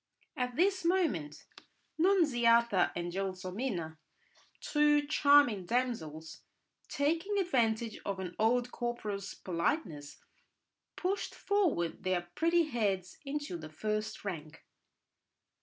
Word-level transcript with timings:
At 0.35 0.55
this 0.55 0.83
moment, 0.83 1.45
Nunziata 1.99 2.91
and 2.95 3.11
Gelsomina, 3.11 3.99
two 4.59 5.05
charming 5.05 5.67
damsels, 5.67 6.41
taking 6.87 7.37
advantage 7.37 7.99
of 8.03 8.17
an 8.19 8.35
old 8.39 8.71
corporal's 8.71 9.35
politeness, 9.35 10.17
pushed 10.95 11.35
forward 11.35 12.01
their 12.03 12.31
pretty 12.33 12.63
heads 12.63 13.19
into 13.25 13.57
the 13.57 13.69
first 13.69 14.25
rank. 14.25 14.65